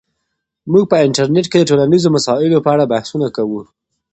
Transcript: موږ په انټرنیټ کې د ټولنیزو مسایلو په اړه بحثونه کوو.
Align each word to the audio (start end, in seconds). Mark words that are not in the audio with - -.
موږ 0.71 0.85
په 0.91 0.97
انټرنیټ 1.05 1.45
کې 1.51 1.57
د 1.59 1.63
ټولنیزو 1.69 2.09
مسایلو 2.15 2.63
په 2.65 2.69
اړه 2.73 2.89
بحثونه 2.91 3.27
کوو. 3.35 3.61